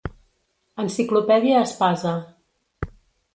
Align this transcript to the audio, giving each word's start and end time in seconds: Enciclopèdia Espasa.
Enciclopèdia 0.83 1.61
Espasa. 1.67 2.15